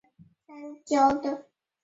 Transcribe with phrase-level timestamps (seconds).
[0.03, 1.47] 盘花均为黄色。